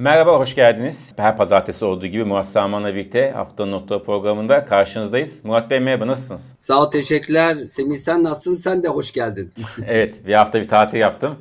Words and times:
Merhaba, 0.00 0.38
hoş 0.38 0.54
geldiniz. 0.54 1.12
Her 1.16 1.36
pazartesi 1.36 1.84
olduğu 1.84 2.06
gibi 2.06 2.24
Murat 2.24 2.46
Saman'la 2.46 2.94
birlikte 2.94 3.30
haftanın 3.30 3.72
notları 3.72 4.02
programında 4.02 4.64
karşınızdayız. 4.64 5.44
Murat 5.44 5.70
Bey 5.70 5.80
merhaba, 5.80 6.06
nasılsınız? 6.06 6.54
Sağ 6.58 6.82
ol, 6.82 6.90
teşekkürler. 6.90 7.56
Semih 7.66 7.98
sen 7.98 8.24
nasılsın? 8.24 8.62
Sen 8.62 8.82
de 8.82 8.88
hoş 8.88 9.12
geldin. 9.12 9.52
evet, 9.86 10.26
bir 10.26 10.34
hafta 10.34 10.60
bir 10.60 10.68
tatil 10.68 10.98
yaptım. 10.98 11.34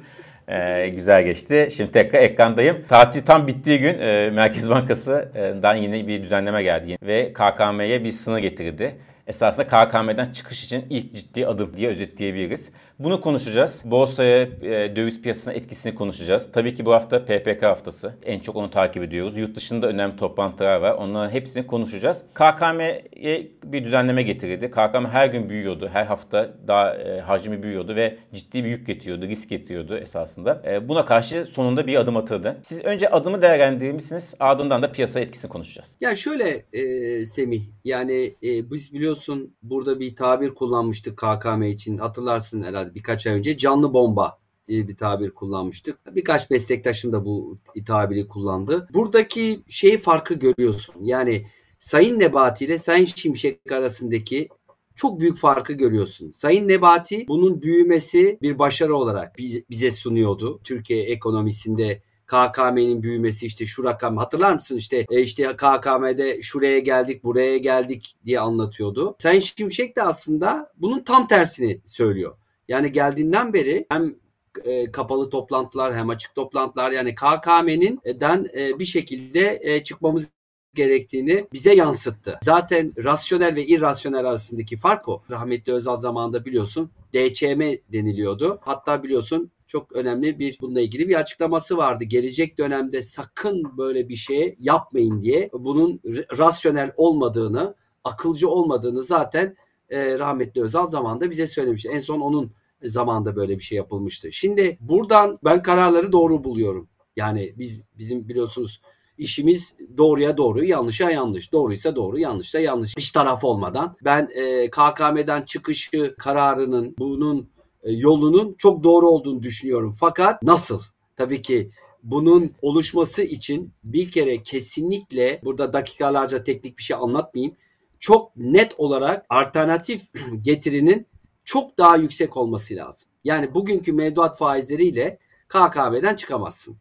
Ee, 0.48 0.89
güzel 0.89 1.24
geçti. 1.24 1.70
Şimdi 1.78 1.92
tekrar 1.92 2.20
ekrandayım. 2.20 2.86
Tatil 2.88 3.21
tam 3.21 3.48
bittiği 3.48 3.80
gün 3.80 4.00
e, 4.00 4.30
Merkez 4.30 4.70
Bankası'dan 4.70 5.76
yine 5.76 6.07
bir 6.07 6.21
düzenleme 6.21 6.64
geldi. 6.64 6.98
Ve 7.01 7.34
KKM'ye 7.34 8.04
bir 8.04 8.12
sınır 8.12 8.39
getirdi 8.39 8.96
esasında 9.29 9.68
KKM'den 9.68 10.26
çıkış 10.26 10.64
için 10.64 10.86
ilk 10.89 11.15
ciddi 11.15 11.48
adım 11.48 11.78
diye 11.78 11.89
özetleyebiliriz. 11.89 12.71
Bunu 13.00 13.21
konuşacağız. 13.21 13.82
Borsaya, 13.86 14.42
e, 14.42 14.96
döviz 14.96 15.21
piyasasına 15.21 15.54
etkisini 15.54 15.96
konuşacağız. 15.96 16.52
Tabii 16.52 16.76
ki 16.76 16.86
bu 16.86 16.94
hafta 16.94 17.26
PPK 17.26 17.64
haftası. 17.64 18.14
En 18.24 18.40
çok 18.40 18.56
onu 18.56 18.70
takip 18.70 19.04
ediyoruz. 19.04 19.38
Yurt 19.38 19.56
dışında 19.56 19.88
önemli 19.88 20.16
toplantılar 20.16 20.80
var. 20.80 20.94
Onların 20.94 21.32
hepsini 21.32 21.68
konuşacağız. 21.68 22.26
KKM'ye 22.34 23.52
bir 23.64 23.84
düzenleme 23.84 24.24
getirildi. 24.24 24.71
KKM 24.71 25.06
her 25.06 25.28
gün 25.28 25.50
büyüyordu. 25.50 25.90
Her 25.93 26.06
hafta 26.06 26.54
daha 26.68 26.96
e, 26.96 27.20
hacmi 27.20 27.64
büyüyordu 27.64 27.96
ve 27.96 28.18
ciddi 28.34 28.64
bir 28.64 28.70
yük 28.70 28.88
getiriyordu, 28.88 29.28
risk 29.28 29.50
getiriyordu 29.50 29.98
esasında. 29.98 30.62
E, 30.68 30.90
buna 30.90 31.06
karşı 31.06 31.46
sonunda 31.46 31.88
bir 31.88 31.96
adım 31.96 32.18
atıldı. 32.18 32.58
Siz 32.62 32.86
önce 32.86 33.09
adımı 33.09 33.42
değerlendirmişsiniz. 33.42 34.34
Ardından 34.40 34.81
da 34.81 34.92
piyasa 34.92 35.20
etkisini 35.20 35.52
konuşacağız. 35.52 35.95
Ya 36.02 36.16
şöyle 36.16 36.66
e, 36.73 37.26
Semih 37.26 37.62
yani 37.84 38.36
e, 38.44 38.72
biz 38.72 38.94
biliyorsun 38.94 39.56
burada 39.62 40.00
bir 40.00 40.16
tabir 40.16 40.50
kullanmıştık 40.50 41.18
KKM 41.18 41.64
için. 41.64 41.98
Hatırlarsın 41.98 42.64
herhalde 42.64 42.89
birkaç 42.95 43.28
ay 43.28 43.34
önce 43.34 43.58
canlı 43.58 43.94
bomba 43.94 44.40
diye 44.68 44.88
bir 44.88 44.98
tabir 44.98 45.32
kullanmıştık. 45.32 46.16
Birkaç 46.16 46.50
meslektaşım 46.50 47.12
da 47.12 47.26
bu 47.26 47.58
tabiri 47.88 48.28
kullandı. 48.28 48.88
Buradaki 48.94 49.62
şey 49.68 49.98
farkı 49.98 50.34
görüyorsun. 50.34 50.95
Yani 51.04 51.45
Sayın 51.80 52.20
Nebati 52.20 52.66
ile 52.66 52.78
Sayın 52.78 53.06
Şimşek 53.06 53.72
arasındaki 53.72 54.50
çok 54.95 55.20
büyük 55.20 55.38
farkı 55.38 55.73
görüyorsun. 55.73 56.32
Sayın 56.32 56.67
Nebati 56.67 57.28
bunun 57.28 57.62
büyümesi 57.62 58.38
bir 58.42 58.60
başarı 58.60 58.95
olarak 58.95 59.38
bize 59.70 59.92
sunuyordu. 59.92 60.60
Türkiye 60.64 61.04
ekonomisinde 61.04 62.02
KKM'nin 62.26 63.04
büyümesi 63.04 63.45
işte 63.45 63.66
şu 63.66 63.84
rakam 63.84 64.17
hatırlar 64.17 64.54
mısın 64.54 64.78
işte 64.78 65.06
e, 65.10 65.22
işte 65.22 65.44
KKM'de 65.44 66.42
şuraya 66.42 66.80
geldik 66.80 67.23
buraya 67.23 67.58
geldik 67.58 68.16
diye 68.26 68.40
anlatıyordu. 68.40 69.16
Sayın 69.20 69.40
Şimşek 69.40 69.95
de 69.95 70.04
aslında 70.04 70.72
bunun 70.78 71.00
tam 71.04 71.28
tersini 71.28 71.82
söylüyor. 71.86 72.36
Yani 72.70 72.92
geldiğinden 72.92 73.53
beri 73.53 73.86
hem 73.89 74.16
e, 74.64 74.92
kapalı 74.92 75.30
toplantılar 75.30 75.95
hem 75.95 76.09
açık 76.09 76.36
toplantılar 76.36 76.92
yani 76.92 77.16
KKM'nin 77.16 78.00
den 78.06 78.48
e, 78.58 78.80
bir 78.80 78.86
şekilde 78.86 79.59
e, 79.61 79.84
çıkmamız 79.84 80.30
gerektiğini 80.73 81.48
bize 81.53 81.73
yansıttı. 81.73 82.39
Zaten 82.44 82.94
rasyonel 83.03 83.56
ve 83.56 83.66
irrasyonel 83.66 84.20
arasındaki 84.20 84.78
fark 84.78 85.09
o. 85.09 85.23
Rahmetli 85.30 85.73
Özal 85.73 85.98
zamanında 85.98 86.45
biliyorsun 86.45 86.92
DCM 87.14 87.61
deniliyordu. 87.94 88.59
Hatta 88.61 89.04
biliyorsun 89.04 89.52
çok 89.67 89.92
önemli 89.92 90.39
bir 90.39 90.58
bununla 90.61 90.81
ilgili 90.81 91.09
bir 91.09 91.16
açıklaması 91.16 91.78
vardı. 91.78 92.04
Gelecek 92.04 92.58
dönemde 92.58 93.02
sakın 93.02 93.78
böyle 93.78 94.09
bir 94.09 94.16
şey 94.16 94.56
yapmayın 94.59 95.22
diye 95.22 95.50
bunun 95.54 96.02
rasyonel 96.38 96.92
olmadığını, 96.98 97.76
akılcı 98.04 98.50
olmadığını 98.50 99.04
zaten 99.04 99.56
e, 99.89 100.20
rahmetli 100.20 100.64
Özal 100.64 100.88
zamanında 100.88 101.32
bize 101.32 101.48
söylemişti. 101.48 101.89
En 101.89 101.99
son 101.99 102.20
onun 102.20 102.52
zamanda 102.84 103.36
böyle 103.36 103.58
bir 103.58 103.64
şey 103.64 103.76
yapılmıştı. 103.76 104.32
Şimdi 104.32 104.78
buradan 104.82 105.40
ben 105.44 105.62
kararları 105.62 106.12
doğru 106.12 106.44
buluyorum. 106.44 106.90
Yani 107.16 107.54
biz 107.58 107.84
bizim 107.98 108.30
biliyorsunuz 108.30 108.82
işimiz 109.17 109.73
doğruya 109.98 110.38
doğru, 110.38 110.64
yanlışa 110.64 111.12
yanlış. 111.12 111.52
Doğruysa 111.52 111.95
doğru, 111.95 112.20
yanlışsa 112.20 112.60
yanlış. 112.60 112.98
Hiç 112.98 113.12
taraf 113.12 113.44
olmadan. 113.44 113.95
Ben 114.04 114.30
e, 114.36 114.70
KKM'den 114.70 115.42
çıkışı 115.42 116.16
kararının 116.18 116.95
bunun 117.00 117.50
e, 117.84 117.92
yolunun 117.92 118.56
çok 118.58 118.84
doğru 118.84 119.10
olduğunu 119.10 119.44
düşünüyorum. 119.44 119.95
Fakat 120.00 120.44
nasıl? 120.44 120.82
Tabii 121.16 121.42
ki 121.42 121.72
bunun 122.04 122.52
oluşması 122.62 123.22
için 123.22 123.73
bir 123.84 124.12
kere 124.12 124.44
kesinlikle 124.44 125.42
burada 125.44 125.73
dakikalarca 125.73 126.44
teknik 126.44 126.78
bir 126.78 126.84
şey 126.84 126.98
anlatmayayım. 127.00 127.56
Çok 128.00 128.35
net 128.35 128.73
olarak 128.78 129.25
alternatif 129.29 130.01
getirinin 130.41 131.07
çok 131.49 131.77
daha 131.77 131.97
yüksek 131.97 132.37
olması 132.37 132.75
lazım. 132.75 133.09
Yani 133.23 133.53
bugünkü 133.53 133.93
mevduat 133.93 134.37
faizleriyle 134.37 135.19
KKM'den 135.47 136.15
çıkamazsın. 136.15 136.77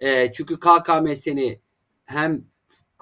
E, 0.00 0.32
çünkü 0.32 0.60
KKM 0.60 1.14
seni 1.16 1.60
hem 2.04 2.44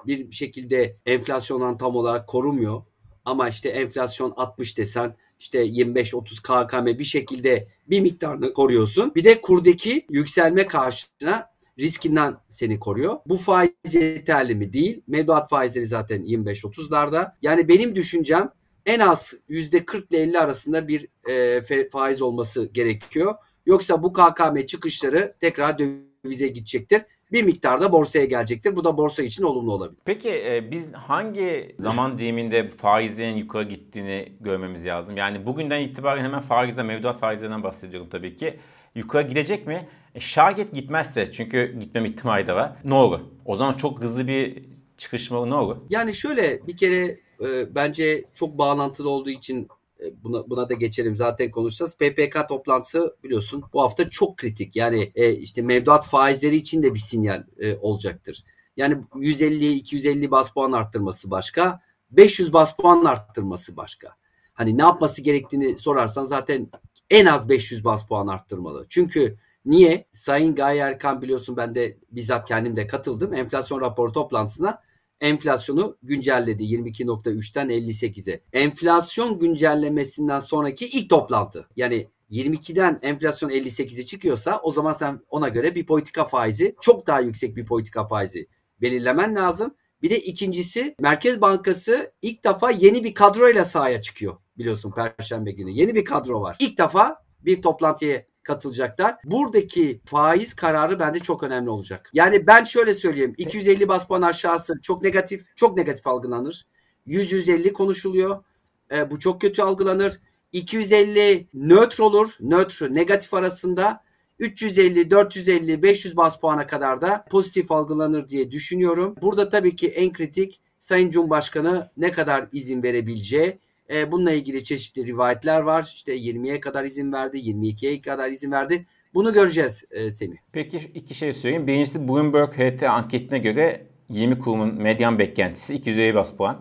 bir 0.05 0.31
şekilde 0.31 0.97
enflasyondan 1.05 1.77
tam 1.77 1.95
olarak 1.95 2.27
korumuyor 2.27 2.83
ama 3.25 3.49
işte 3.49 3.69
enflasyon 3.69 4.33
60 4.35 4.77
desen 4.77 5.15
işte 5.39 5.65
25-30 5.65 6.41
KKM 6.41 6.99
bir 6.99 7.03
şekilde 7.03 7.67
bir 7.89 7.99
miktarını 7.99 8.53
koruyorsun. 8.53 9.15
Bir 9.15 9.23
de 9.23 9.41
kurdaki 9.41 10.05
yükselme 10.09 10.67
karşısına 10.67 11.51
riskinden 11.79 12.37
seni 12.49 12.79
koruyor. 12.79 13.17
Bu 13.25 13.37
faiz 13.37 13.93
yeterli 13.93 14.55
mi? 14.55 14.73
Değil. 14.73 15.01
Mevduat 15.07 15.49
faizleri 15.49 15.85
zaten 15.85 16.23
25-30'larda. 16.23 17.33
Yani 17.41 17.67
benim 17.67 17.95
düşüncem 17.95 18.51
en 18.85 18.99
az 18.99 19.33
%40 19.49 20.07
ile 20.09 20.21
50 20.21 20.39
arasında 20.39 20.87
bir 20.87 21.07
e, 21.29 21.89
faiz 21.89 22.21
olması 22.21 22.69
gerekiyor. 22.73 23.35
Yoksa 23.65 24.03
bu 24.03 24.13
KKM 24.13 24.65
çıkışları 24.65 25.35
tekrar 25.39 25.79
dövize 25.79 26.47
gidecektir 26.47 27.01
bir 27.31 27.43
miktarda 27.43 27.91
borsaya 27.91 28.25
gelecektir. 28.25 28.75
Bu 28.75 28.83
da 28.83 28.97
borsa 28.97 29.23
için 29.23 29.43
olumlu 29.43 29.73
olabilir. 29.73 30.01
Peki 30.05 30.29
e, 30.29 30.71
biz 30.71 30.93
hangi 30.93 31.75
zaman 31.79 32.19
diliminde 32.19 32.69
faizlerin 32.69 33.35
yukarı 33.35 33.63
gittiğini 33.63 34.31
görmemiz 34.39 34.85
lazım? 34.85 35.17
Yani 35.17 35.45
bugünden 35.45 35.81
itibaren 35.81 36.23
hemen 36.23 36.41
faizle 36.41 36.83
mevduat 36.83 37.19
faizlerinden 37.19 37.63
bahsediyorum 37.63 38.09
tabii 38.09 38.37
ki. 38.37 38.59
Yukarı 38.95 39.27
gidecek 39.27 39.67
mi? 39.67 39.87
E, 40.15 40.19
şayet 40.19 40.73
gitmezse 40.73 41.31
çünkü 41.31 41.75
gitmem 41.79 42.05
ihtimali 42.05 42.47
de 42.47 42.53
var. 42.53 42.71
Ne 42.83 42.93
olur? 42.93 43.19
O 43.45 43.55
zaman 43.55 43.73
çok 43.73 44.01
hızlı 44.01 44.27
bir 44.27 44.63
çıkış 44.97 45.31
mı 45.31 45.49
ne 45.49 45.55
olur? 45.55 45.77
Yani 45.89 46.13
şöyle 46.13 46.67
bir 46.67 46.77
kere 46.77 47.19
e, 47.41 47.75
bence 47.75 48.25
çok 48.33 48.57
bağlantılı 48.57 49.09
olduğu 49.09 49.29
için 49.29 49.67
e, 49.99 50.23
buna, 50.23 50.49
buna 50.49 50.69
da 50.69 50.73
geçelim 50.73 51.15
zaten 51.15 51.51
konuşacağız. 51.51 51.95
PPK 51.97 52.49
toplantısı 52.49 53.15
biliyorsun 53.23 53.63
bu 53.73 53.81
hafta 53.81 54.09
çok 54.09 54.37
kritik. 54.37 54.75
Yani 54.75 55.11
e, 55.15 55.33
işte 55.33 55.61
mevduat 55.61 56.07
faizleri 56.07 56.55
için 56.55 56.83
de 56.83 56.93
bir 56.93 56.99
sinyal 56.99 57.43
e, 57.59 57.77
olacaktır. 57.77 58.43
Yani 58.77 58.97
150'ye 59.13 59.71
250 59.71 60.31
bas 60.31 60.51
puan 60.53 60.71
arttırması 60.71 61.31
başka, 61.31 61.81
500 62.11 62.53
bas 62.53 62.75
puan 62.75 63.05
arttırması 63.05 63.77
başka. 63.77 64.15
Hani 64.53 64.77
ne 64.77 64.81
yapması 64.81 65.21
gerektiğini 65.21 65.77
sorarsan 65.77 66.25
zaten 66.25 66.69
en 67.09 67.25
az 67.25 67.49
500 67.49 67.83
bas 67.83 68.07
puan 68.07 68.27
arttırmalı. 68.27 68.85
Çünkü 68.89 69.37
niye? 69.65 70.07
Sayın 70.11 70.55
Gaye 70.55 70.79
Erkan 70.79 71.21
biliyorsun 71.21 71.57
ben 71.57 71.75
de 71.75 71.97
bizzat 72.11 72.47
kendim 72.47 72.75
de 72.75 72.87
katıldım. 72.87 73.33
Enflasyon 73.33 73.81
raporu 73.81 74.11
toplantısına 74.11 74.81
enflasyonu 75.21 75.97
güncelledi 76.03 76.63
22.3'ten 76.63 77.69
58'e. 77.69 78.41
Enflasyon 78.53 79.39
güncellemesinden 79.39 80.39
sonraki 80.39 80.85
ilk 80.85 81.09
toplantı. 81.09 81.67
Yani 81.75 82.07
22'den 82.31 82.99
enflasyon 83.01 83.49
58'e 83.49 84.05
çıkıyorsa 84.05 84.59
o 84.63 84.71
zaman 84.71 84.93
sen 84.93 85.19
ona 85.29 85.49
göre 85.49 85.75
bir 85.75 85.85
politika 85.85 86.25
faizi 86.25 86.75
çok 86.81 87.07
daha 87.07 87.19
yüksek 87.19 87.55
bir 87.55 87.65
politika 87.65 88.07
faizi 88.07 88.47
belirlemen 88.81 89.35
lazım. 89.35 89.75
Bir 90.01 90.09
de 90.09 90.19
ikincisi 90.19 90.95
Merkez 90.99 91.41
Bankası 91.41 92.13
ilk 92.21 92.43
defa 92.43 92.71
yeni 92.71 93.03
bir 93.03 93.13
kadroyla 93.13 93.65
sahaya 93.65 94.01
çıkıyor 94.01 94.37
biliyorsun 94.57 94.91
Perşembe 94.91 95.51
günü. 95.51 95.71
Yeni 95.71 95.95
bir 95.95 96.05
kadro 96.05 96.41
var. 96.41 96.57
İlk 96.59 96.77
defa 96.77 97.23
bir 97.39 97.61
toplantıya 97.61 98.23
katılacaklar. 98.43 99.17
Buradaki 99.23 100.01
faiz 100.05 100.53
kararı 100.53 100.99
bence 100.99 101.19
çok 101.19 101.43
önemli 101.43 101.69
olacak. 101.69 102.09
Yani 102.13 102.47
ben 102.47 102.65
şöyle 102.65 102.95
söyleyeyim. 102.95 103.33
250 103.37 103.87
bas 103.87 104.07
puan 104.07 104.21
aşağısı 104.21 104.73
çok 104.81 105.03
negatif, 105.03 105.45
çok 105.55 105.77
negatif 105.77 106.07
algılanır. 106.07 106.65
100-150 107.07 107.73
konuşuluyor. 107.73 108.43
E, 108.91 109.11
bu 109.11 109.19
çok 109.19 109.41
kötü 109.41 109.61
algılanır. 109.61 110.19
250 110.51 111.47
nötr 111.53 111.99
olur. 111.99 112.35
Nötr 112.39 112.83
negatif 112.83 113.33
arasında. 113.33 114.03
350, 114.39 115.11
450, 115.11 115.83
500 115.83 116.17
bas 116.17 116.39
puana 116.39 116.67
kadar 116.67 117.01
da 117.01 117.25
pozitif 117.29 117.71
algılanır 117.71 118.27
diye 118.27 118.51
düşünüyorum. 118.51 119.15
Burada 119.21 119.49
tabii 119.49 119.75
ki 119.75 119.87
en 119.87 120.13
kritik 120.13 120.61
Sayın 120.79 121.09
Cumhurbaşkanı 121.09 121.91
ne 121.97 122.11
kadar 122.11 122.47
izin 122.51 122.83
verebileceği 122.83 123.59
e, 123.91 124.11
bununla 124.11 124.31
ilgili 124.31 124.63
çeşitli 124.63 125.05
rivayetler 125.05 125.61
var. 125.61 125.91
İşte 125.95 126.15
20'ye 126.15 126.59
kadar 126.59 126.83
izin 126.83 127.11
verdi, 127.11 127.37
22'ye 127.37 128.01
kadar 128.01 128.29
izin 128.29 128.51
verdi. 128.51 128.85
Bunu 129.13 129.33
göreceğiz 129.33 129.85
e, 129.91 130.11
Semih. 130.11 130.37
Peki 130.51 130.77
iki 130.77 131.13
şey 131.13 131.33
söyleyeyim. 131.33 131.67
Birincisi 131.67 132.07
Bloomberg 132.07 132.51
HT 132.51 132.83
anketine 132.83 133.39
göre 133.39 133.87
20 134.09 134.39
kurumun 134.39 134.73
medyan 134.81 135.19
beklentisi 135.19 135.73
250 135.73 136.15
bas 136.15 136.33
puan. 136.33 136.57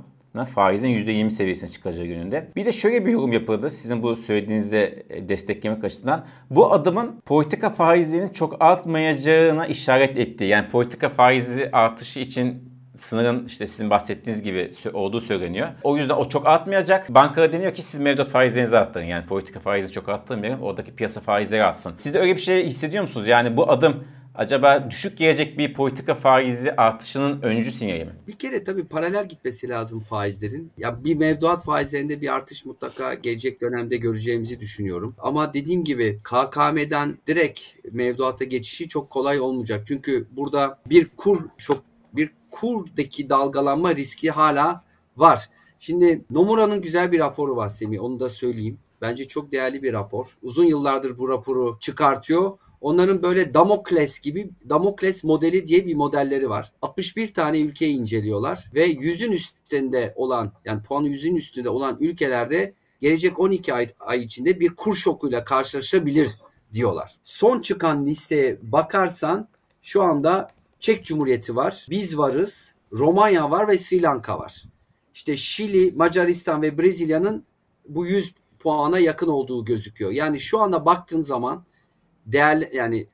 faizin 0.54 0.88
%20 0.88 1.30
seviyesine 1.30 1.70
çıkacağı 1.70 2.06
yönünde. 2.06 2.48
Bir 2.56 2.64
de 2.64 2.72
şöyle 2.72 3.06
bir 3.06 3.12
yorum 3.12 3.32
yapıldı 3.32 3.70
sizin 3.70 4.02
bu 4.02 4.16
söylediğinizde 4.16 5.04
e, 5.10 5.28
desteklemek 5.28 5.84
açısından. 5.84 6.26
Bu 6.50 6.72
adımın 6.72 7.20
politika 7.26 7.70
faizlerinin 7.70 8.28
çok 8.28 8.56
artmayacağına 8.60 9.66
işaret 9.66 10.18
etti. 10.18 10.44
Yani 10.44 10.68
politika 10.68 11.08
faizi 11.08 11.68
artışı 11.72 12.20
için 12.20 12.69
sınırın 12.96 13.46
işte 13.46 13.66
sizin 13.66 13.90
bahsettiğiniz 13.90 14.42
gibi 14.42 14.70
olduğu 14.92 15.20
söyleniyor. 15.20 15.68
O 15.82 15.96
yüzden 15.96 16.14
o 16.14 16.28
çok 16.28 16.46
artmayacak. 16.46 17.14
Bankaya 17.14 17.52
deniyor 17.52 17.74
ki 17.74 17.82
siz 17.82 18.00
mevduat 18.00 18.28
faizlerinizi 18.28 18.78
arttırın. 18.78 19.04
Yani 19.04 19.26
politika 19.26 19.60
faizi 19.60 19.92
çok 19.92 20.08
arttırmayın. 20.08 20.58
Oradaki 20.58 20.94
piyasa 20.94 21.20
faizleri 21.20 21.64
artsın. 21.64 21.94
Siz 21.98 22.14
de 22.14 22.18
öyle 22.18 22.36
bir 22.36 22.40
şey 22.40 22.66
hissediyor 22.66 23.02
musunuz? 23.02 23.26
Yani 23.26 23.56
bu 23.56 23.70
adım 23.70 24.04
acaba 24.34 24.90
düşük 24.90 25.18
gelecek 25.18 25.58
bir 25.58 25.74
politika 25.74 26.14
faizi 26.14 26.76
artışının 26.76 27.42
öncü 27.42 27.70
sinyali 27.70 28.04
mi? 28.04 28.12
Bir 28.26 28.38
kere 28.38 28.64
tabii 28.64 28.84
paralel 28.84 29.28
gitmesi 29.28 29.68
lazım 29.68 30.00
faizlerin. 30.00 30.72
Ya 30.78 31.04
bir 31.04 31.14
mevduat 31.14 31.64
faizlerinde 31.64 32.20
bir 32.20 32.34
artış 32.34 32.64
mutlaka 32.64 33.14
gelecek 33.14 33.60
dönemde 33.60 33.96
göreceğimizi 33.96 34.60
düşünüyorum. 34.60 35.14
Ama 35.18 35.54
dediğim 35.54 35.84
gibi 35.84 36.20
KKM'den 36.22 37.18
direkt 37.26 37.60
mevduata 37.92 38.44
geçişi 38.44 38.88
çok 38.88 39.10
kolay 39.10 39.40
olmayacak. 39.40 39.82
Çünkü 39.86 40.26
burada 40.30 40.78
bir 40.86 41.08
kur 41.16 41.38
şok 41.58 41.89
kurdaki 42.50 43.30
dalgalanma 43.30 43.96
riski 43.96 44.30
hala 44.30 44.84
var. 45.16 45.50
Şimdi 45.78 46.24
Nomura'nın 46.30 46.82
güzel 46.82 47.12
bir 47.12 47.18
raporu 47.18 47.56
var 47.56 47.68
Semih 47.68 48.02
onu 48.02 48.20
da 48.20 48.28
söyleyeyim. 48.28 48.78
Bence 49.00 49.28
çok 49.28 49.52
değerli 49.52 49.82
bir 49.82 49.92
rapor. 49.92 50.38
Uzun 50.42 50.64
yıllardır 50.64 51.18
bu 51.18 51.28
raporu 51.28 51.78
çıkartıyor. 51.80 52.58
Onların 52.80 53.22
böyle 53.22 53.54
Damokles 53.54 54.20
gibi 54.20 54.50
Damokles 54.68 55.24
modeli 55.24 55.66
diye 55.66 55.86
bir 55.86 55.94
modelleri 55.94 56.50
var. 56.50 56.72
61 56.82 57.34
tane 57.34 57.60
ülkeyi 57.60 57.96
inceliyorlar 57.96 58.70
ve 58.74 58.84
yüzün 58.84 59.32
üstünde 59.32 60.12
olan 60.16 60.52
yani 60.64 60.82
puanı 60.82 61.08
yüzün 61.08 61.36
üstünde 61.36 61.68
olan 61.68 61.96
ülkelerde 62.00 62.74
gelecek 63.00 63.38
12 63.38 63.74
ay, 63.74 63.88
ay 64.00 64.22
içinde 64.22 64.60
bir 64.60 64.68
kur 64.68 64.94
şokuyla 64.94 65.44
karşılaşabilir 65.44 66.30
diyorlar. 66.72 67.16
Son 67.24 67.60
çıkan 67.60 68.06
listeye 68.06 68.58
bakarsan 68.62 69.48
şu 69.82 70.02
anda 70.02 70.48
Çek 70.80 71.04
Cumhuriyeti 71.04 71.56
var, 71.56 71.86
biz 71.90 72.18
varız, 72.18 72.74
Romanya 72.92 73.50
var 73.50 73.68
ve 73.68 73.78
Sri 73.78 74.02
Lanka 74.02 74.38
var. 74.38 74.64
İşte 75.14 75.36
Şili, 75.36 75.92
Macaristan 75.92 76.62
ve 76.62 76.78
Brezilya'nın 76.78 77.44
bu 77.88 78.06
100 78.06 78.34
puana 78.58 78.98
yakın 78.98 79.28
olduğu 79.28 79.64
gözüküyor. 79.64 80.10
Yani 80.10 80.40
şu 80.40 80.60
anda 80.60 80.84
baktığın 80.84 81.20
zaman 81.20 81.64
değerli 82.26 82.70
yani 82.72 83.06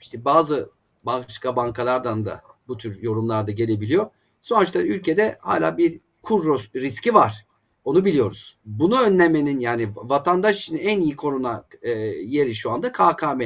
işte 0.00 0.24
bazı 0.24 0.70
başka 1.02 1.56
bankalardan 1.56 2.24
da 2.26 2.42
bu 2.68 2.76
tür 2.76 3.02
yorumlarda 3.02 3.50
gelebiliyor. 3.50 4.10
Sonuçta 4.42 4.80
ülkede 4.80 5.38
hala 5.40 5.78
bir 5.78 6.00
kur 6.22 6.60
riski 6.74 7.14
var. 7.14 7.46
Onu 7.84 8.04
biliyoruz. 8.04 8.58
Bunu 8.64 9.00
önlemenin 9.00 9.58
yani 9.58 9.88
vatandaş 9.96 10.60
için 10.60 10.78
en 10.78 11.00
iyi 11.00 11.16
koruna 11.16 11.64
e, 11.82 11.90
yeri 11.90 12.54
şu 12.54 12.70
anda 12.70 12.92
KKM. 12.92 13.42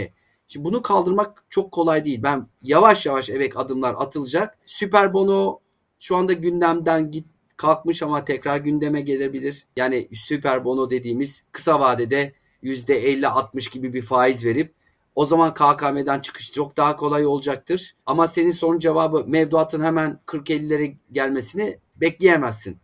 Şimdi 0.52 0.64
bunu 0.64 0.82
kaldırmak 0.82 1.44
çok 1.50 1.72
kolay 1.72 2.04
değil. 2.04 2.22
Ben 2.22 2.46
yavaş 2.62 3.06
yavaş 3.06 3.30
evet 3.30 3.52
adımlar 3.56 3.94
atılacak. 3.98 4.58
Süper 4.64 5.12
bono 5.12 5.58
şu 5.98 6.16
anda 6.16 6.32
gündemden 6.32 7.10
git 7.10 7.26
kalkmış 7.56 8.02
ama 8.02 8.24
tekrar 8.24 8.56
gündeme 8.56 9.00
gelebilir. 9.00 9.66
Yani 9.76 10.08
süper 10.14 10.64
bono 10.64 10.90
dediğimiz 10.90 11.44
kısa 11.52 11.80
vadede 11.80 12.32
%50-60 12.62 13.72
gibi 13.72 13.92
bir 13.92 14.02
faiz 14.02 14.44
verip 14.44 14.74
o 15.14 15.26
zaman 15.26 15.54
KKM'den 15.54 16.20
çıkış 16.20 16.50
çok 16.50 16.76
daha 16.76 16.96
kolay 16.96 17.26
olacaktır. 17.26 17.96
Ama 18.06 18.28
senin 18.28 18.52
sorun 18.52 18.78
cevabı 18.78 19.24
mevduatın 19.26 19.80
hemen 19.80 20.20
40-50'lere 20.26 20.96
gelmesini 21.12 21.78
bekleyemezsin. 21.96 22.78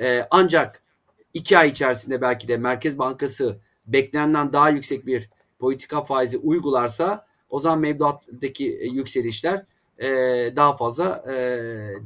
Ee, 0.00 0.26
ancak 0.30 0.82
iki 1.34 1.58
ay 1.58 1.68
içerisinde 1.68 2.20
belki 2.20 2.48
de 2.48 2.56
Merkez 2.56 2.98
Bankası 2.98 3.60
beklenenden 3.86 4.52
daha 4.52 4.70
yüksek 4.70 5.06
bir 5.06 5.30
politika 5.60 6.02
faizi 6.02 6.38
uygularsa 6.38 7.26
o 7.50 7.60
zaman 7.60 7.78
mevduattaki 7.78 8.78
e, 8.80 8.86
yükselişler 8.86 9.62
e, 9.98 10.08
daha 10.56 10.76
fazla 10.76 11.24
e, 11.26 11.36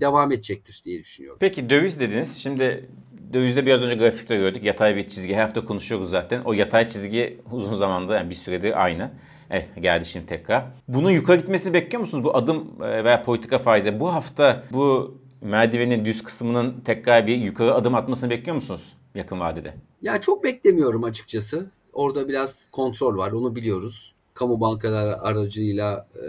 devam 0.00 0.32
edecektir 0.32 0.82
diye 0.84 0.98
düşünüyorum. 0.98 1.38
Peki 1.40 1.70
döviz 1.70 2.00
dediniz. 2.00 2.36
Şimdi 2.36 2.88
dövizde 3.32 3.66
biraz 3.66 3.82
önce 3.82 3.94
grafikte 3.94 4.36
gördük. 4.36 4.64
Yatay 4.64 4.96
bir 4.96 5.08
çizgi. 5.08 5.34
Her 5.34 5.42
hafta 5.42 5.64
konuşuyoruz 5.64 6.10
zaten. 6.10 6.42
O 6.44 6.52
yatay 6.52 6.88
çizgi 6.88 7.40
uzun 7.52 7.74
zamanda 7.76 8.16
yani 8.16 8.30
bir 8.30 8.34
süredir 8.34 8.84
aynı. 8.84 9.10
Eh 9.50 9.62
geldi 9.80 10.06
şimdi 10.06 10.26
tekrar. 10.26 10.64
Bunun 10.88 11.10
yukarı 11.10 11.36
gitmesini 11.36 11.72
bekliyor 11.72 12.00
musunuz? 12.00 12.24
Bu 12.24 12.36
adım 12.36 12.80
veya 12.80 13.24
politika 13.24 13.58
faizi. 13.58 14.00
Bu 14.00 14.14
hafta 14.14 14.64
bu 14.72 15.14
merdivenin 15.40 16.04
düz 16.04 16.22
kısmının 16.22 16.80
tekrar 16.84 17.26
bir 17.26 17.36
yukarı 17.36 17.74
adım 17.74 17.94
atmasını 17.94 18.30
bekliyor 18.30 18.54
musunuz 18.54 18.92
yakın 19.14 19.40
vadede? 19.40 19.74
Ya 20.02 20.20
çok 20.20 20.44
beklemiyorum 20.44 21.04
açıkçası. 21.04 21.66
Orada 21.94 22.28
biraz 22.28 22.68
kontrol 22.72 23.18
var 23.18 23.32
onu 23.32 23.56
biliyoruz. 23.56 24.14
Kamu 24.34 24.60
bankalar 24.60 25.18
aracıyla 25.22 26.08
e, 26.16 26.24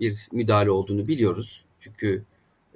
bir 0.00 0.28
müdahale 0.32 0.70
olduğunu 0.70 1.08
biliyoruz. 1.08 1.64
Çünkü 1.78 2.24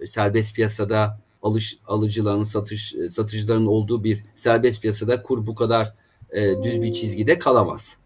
e, 0.00 0.06
serbest 0.06 0.54
piyasada 0.54 1.20
alış 1.42 1.78
alıcıların 1.86 2.44
satış 2.44 2.94
e, 2.94 3.08
satıcıların 3.08 3.66
olduğu 3.66 4.04
bir 4.04 4.24
serbest 4.34 4.82
piyasada 4.82 5.22
kur 5.22 5.46
bu 5.46 5.54
kadar 5.54 5.94
e, 6.30 6.62
düz 6.62 6.82
bir 6.82 6.92
çizgide 6.92 7.38
kalamaz. 7.38 7.96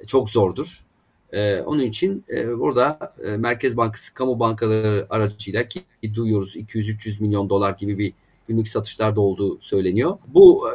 E, 0.00 0.06
çok 0.06 0.30
zordur. 0.30 0.84
E, 1.32 1.60
onun 1.60 1.80
için 1.80 2.24
e, 2.30 2.58
burada 2.58 3.14
e, 3.26 3.36
Merkez 3.36 3.76
Bankası 3.76 4.14
kamu 4.14 4.40
bankaları 4.40 5.06
aracıyla 5.10 5.68
ki 5.68 5.80
duyuyoruz 6.14 6.56
200-300 6.56 7.22
milyon 7.22 7.48
dolar 7.48 7.70
gibi 7.70 7.98
bir 7.98 8.12
günlük 8.48 8.68
satışlarda 8.68 9.20
olduğu 9.20 9.60
söyleniyor. 9.60 10.18
Bu 10.26 10.68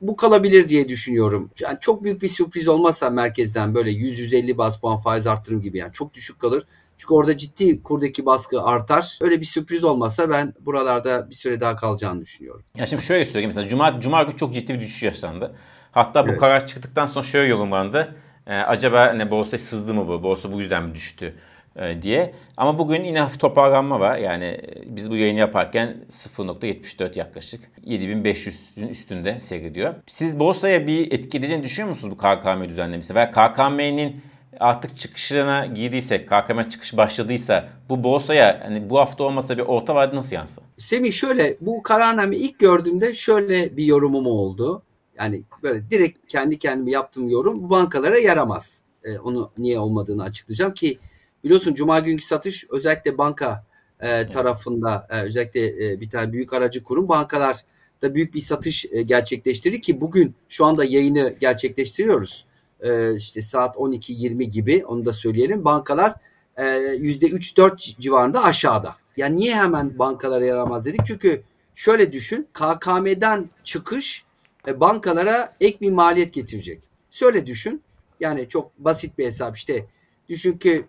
bu 0.00 0.16
kalabilir 0.16 0.68
diye 0.68 0.88
düşünüyorum. 0.88 1.50
Yani 1.60 1.78
çok 1.80 2.04
büyük 2.04 2.22
bir 2.22 2.28
sürpriz 2.28 2.68
olmazsa 2.68 3.10
merkezden 3.10 3.74
böyle 3.74 3.90
100-150 3.90 4.58
bas 4.58 4.80
puan 4.80 4.96
faiz 4.96 5.26
arttırım 5.26 5.62
gibi 5.62 5.78
yani 5.78 5.92
çok 5.92 6.14
düşük 6.14 6.40
kalır. 6.40 6.64
Çünkü 6.96 7.14
orada 7.14 7.38
ciddi 7.38 7.82
kurdaki 7.82 8.26
baskı 8.26 8.62
artar. 8.62 9.18
Öyle 9.20 9.40
bir 9.40 9.46
sürpriz 9.46 9.84
olmazsa 9.84 10.30
ben 10.30 10.54
buralarda 10.60 11.30
bir 11.30 11.34
süre 11.34 11.60
daha 11.60 11.76
kalacağını 11.76 12.20
düşünüyorum. 12.20 12.62
Ya 12.76 12.86
şimdi 12.86 13.02
şöyle 13.02 13.24
söyleyeyim 13.24 13.48
mesela 13.48 13.68
Cuma, 13.68 14.00
Cuma 14.00 14.22
günü 14.22 14.36
çok 14.36 14.54
ciddi 14.54 14.74
bir 14.74 14.80
düşüş 14.80 15.02
yaşandı. 15.02 15.54
Hatta 15.92 16.26
bu 16.26 16.30
evet. 16.30 16.40
karar 16.40 16.66
çıktıktan 16.66 17.06
sonra 17.06 17.24
şöyle 17.24 17.50
yorumlandı. 17.50 18.16
Ee, 18.46 18.54
acaba 18.54 19.12
ne 19.12 19.30
borsa 19.30 19.58
sızdı 19.58 19.94
mı 19.94 20.08
bu? 20.08 20.22
Borsa 20.22 20.52
bu 20.52 20.60
yüzden 20.60 20.84
mi 20.84 20.94
düştü? 20.94 21.34
E, 21.80 22.02
diye. 22.02 22.34
Ama 22.56 22.78
bugün 22.78 23.04
yine 23.04 23.20
hafif 23.20 23.40
toparlanma 23.40 24.00
var. 24.00 24.18
Yani 24.18 24.44
e, 24.44 24.82
biz 24.86 25.10
bu 25.10 25.16
yayını 25.16 25.38
yaparken 25.38 25.96
0.74 26.10 27.18
yaklaşık 27.18 27.60
7500'ün 27.86 28.88
üstünde 28.88 29.40
seyrediyor. 29.40 29.94
Siz 30.06 30.38
borsaya 30.38 30.86
bir 30.86 31.12
etki 31.12 31.38
edeceğini 31.38 31.64
düşünüyor 31.64 31.88
musunuz 31.88 32.14
bu 32.14 32.18
KKM 32.18 32.68
düzenlemesi? 32.68 33.14
Veya 33.14 33.30
KKM'nin 33.30 34.16
artık 34.60 34.98
çıkışına 34.98 35.66
girdiysek, 35.66 36.28
KKM 36.28 36.62
çıkış 36.68 36.96
başladıysa 36.96 37.68
bu 37.88 38.04
borsaya 38.04 38.60
hani 38.64 38.90
bu 38.90 38.98
hafta 38.98 39.24
olmasa 39.24 39.58
bir 39.58 39.62
orta 39.62 39.94
vadede 39.94 40.16
nasıl 40.16 40.36
yansır? 40.36 40.64
Semih 40.76 41.12
şöyle 41.12 41.56
bu 41.60 41.82
kararname 41.82 42.36
ilk 42.36 42.58
gördüğümde 42.58 43.12
şöyle 43.14 43.76
bir 43.76 43.84
yorumum 43.84 44.26
oldu. 44.26 44.82
Yani 45.18 45.42
böyle 45.62 45.90
direkt 45.90 46.26
kendi 46.28 46.58
kendime 46.58 46.90
yaptığım 46.90 47.28
yorum 47.28 47.62
bu 47.62 47.70
bankalara 47.70 48.18
yaramaz. 48.18 48.82
Ee, 49.04 49.18
onu 49.18 49.50
niye 49.58 49.78
olmadığını 49.78 50.22
açıklayacağım 50.22 50.74
ki 50.74 50.98
Biliyorsun 51.44 51.74
cuma 51.74 52.00
günkü 52.00 52.24
satış 52.24 52.66
özellikle 52.70 53.18
banka 53.18 53.64
e, 54.00 54.28
tarafında 54.28 55.06
e, 55.10 55.20
özellikle 55.20 55.92
e, 55.92 56.00
bir 56.00 56.10
tane 56.10 56.32
büyük 56.32 56.52
aracı 56.52 56.84
kurum 56.84 57.08
bankalar 57.08 57.64
da 58.02 58.14
büyük 58.14 58.34
bir 58.34 58.40
satış 58.40 58.86
e, 58.92 59.02
gerçekleştirdi 59.02 59.80
ki 59.80 60.00
bugün 60.00 60.34
şu 60.48 60.64
anda 60.64 60.84
yayını 60.84 61.36
gerçekleştiriyoruz. 61.40 62.46
E, 62.80 63.16
işte 63.16 63.42
saat 63.42 63.76
12-20 63.76 64.42
gibi 64.42 64.84
onu 64.86 65.06
da 65.06 65.12
söyleyelim. 65.12 65.64
Bankalar 65.64 66.14
e, 66.56 66.62
%3-4 66.62 68.00
civarında 68.00 68.44
aşağıda. 68.44 68.96
Yani 69.16 69.36
niye 69.36 69.56
hemen 69.56 69.98
bankalara 69.98 70.44
yaramaz 70.44 70.86
dedik? 70.86 71.00
Çünkü 71.06 71.42
şöyle 71.74 72.12
düşün 72.12 72.48
KKM'den 72.52 73.50
çıkış 73.64 74.24
e, 74.68 74.80
bankalara 74.80 75.56
ek 75.60 75.78
bir 75.80 75.90
maliyet 75.90 76.32
getirecek. 76.32 76.82
Şöyle 77.10 77.46
düşün 77.46 77.82
yani 78.20 78.48
çok 78.48 78.78
basit 78.78 79.18
bir 79.18 79.26
hesap 79.26 79.56
işte 79.56 79.86
düşün 80.28 80.58
ki 80.58 80.84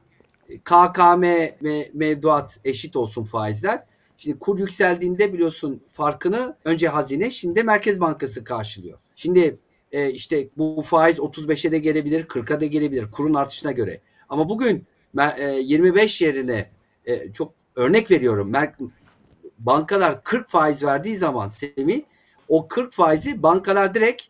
KKM 0.59 1.23
ve 1.63 1.91
mevduat 1.93 2.59
eşit 2.65 2.95
olsun 2.95 3.23
faizler. 3.23 3.83
Şimdi 4.17 4.39
kur 4.39 4.59
yükseldiğinde 4.59 5.33
biliyorsun 5.33 5.83
farkını 5.91 6.55
önce 6.65 6.87
hazine 6.87 7.31
şimdi 7.31 7.55
de 7.55 7.63
Merkez 7.63 7.99
Bankası 7.99 8.43
karşılıyor. 8.43 8.99
Şimdi 9.15 9.59
e, 9.91 10.09
işte 10.09 10.47
bu 10.57 10.83
faiz 10.85 11.17
35'e 11.17 11.71
de 11.71 11.79
gelebilir 11.79 12.25
40'a 12.25 12.61
da 12.61 12.65
gelebilir 12.65 13.11
kurun 13.11 13.33
artışına 13.33 13.71
göre. 13.71 14.01
Ama 14.29 14.49
bugün 14.49 14.85
e, 15.37 15.51
25 15.63 16.21
yerine 16.21 16.69
e, 17.05 17.33
çok 17.33 17.53
örnek 17.75 18.11
veriyorum 18.11 18.53
bankalar 19.59 20.23
40 20.23 20.49
faiz 20.49 20.83
verdiği 20.83 21.15
zaman 21.15 21.47
Semi 21.47 22.03
o 22.47 22.67
40 22.67 22.93
faizi 22.93 23.43
bankalar 23.43 23.93
direkt 23.93 24.23